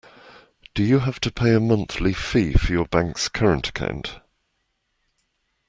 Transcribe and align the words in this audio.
Do 0.73 0.81
you 0.83 0.97
have 0.97 1.19
to 1.19 1.31
pay 1.31 1.53
a 1.53 1.59
monthly 1.59 2.11
fee 2.11 2.53
for 2.53 2.71
your 2.71 2.87
bank’s 2.87 3.29
current 3.29 3.69
account? 3.69 4.19